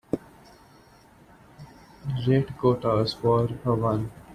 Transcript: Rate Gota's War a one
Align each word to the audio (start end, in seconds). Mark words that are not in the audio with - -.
Rate 2.25 2.55
Gota's 2.57 3.15
War 3.21 3.47
a 3.65 3.75
one 3.75 4.11